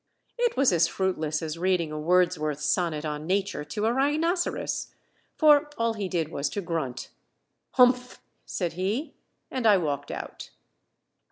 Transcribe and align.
It 0.35 0.57
was 0.57 0.73
as 0.73 0.87
fruitless 0.87 1.43
as 1.43 1.59
reading 1.59 1.91
a 1.91 1.99
Wordsworth 1.99 2.59
sonnet 2.59 3.05
on 3.05 3.27
nature 3.27 3.63
to 3.65 3.85
a 3.85 3.93
rhinoceros; 3.93 4.87
for 5.35 5.69
all 5.77 5.93
he 5.93 6.09
did 6.09 6.29
was 6.29 6.49
to 6.49 6.61
grunt. 6.61 7.09
"Humph!" 7.73 8.19
said 8.43 8.73
he, 8.73 9.13
and 9.51 9.67
I 9.67 9.77
walked 9.77 10.09
out. 10.09 10.49